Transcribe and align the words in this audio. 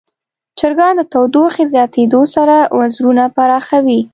چرګان 0.59 0.93
د 0.97 1.01
تودوخې 1.11 1.63
زیاتیدو 1.73 2.21
سره 2.35 2.55
وزرونه 2.79 3.23
پراخوي. 3.35 4.01